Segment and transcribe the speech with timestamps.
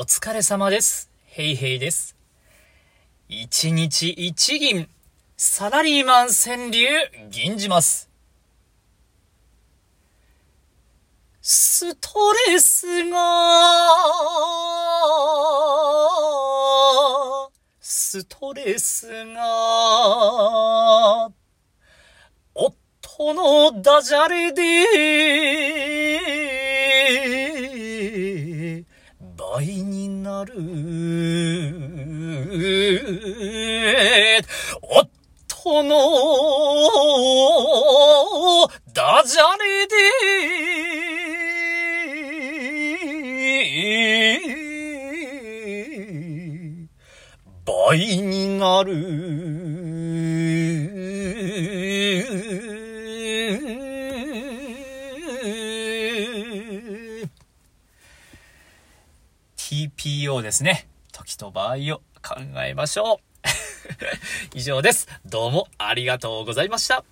[0.00, 1.10] お疲れ様です。
[1.24, 2.14] ヘイヘイです。
[3.28, 4.88] 一日一銀、
[5.36, 6.86] サラリーマン川柳、
[7.30, 8.08] 銀じます。
[11.42, 12.10] スト
[12.46, 13.18] レスが、
[17.80, 21.28] ストレスが、
[22.54, 25.97] 夫のダジャレで、
[29.20, 30.54] 倍になる。
[34.82, 35.96] 夫の
[38.94, 39.96] ダジャレで、
[47.64, 49.38] 倍になる。
[59.68, 60.88] TPO ですね。
[61.12, 63.48] 時と場合を考えましょう。
[64.56, 65.06] 以上です。
[65.26, 67.04] どうもありがとうございました。